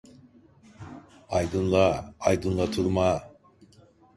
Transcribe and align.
Aydınlığa, 1.29 2.13
aydınlatılmaya. 2.19 3.33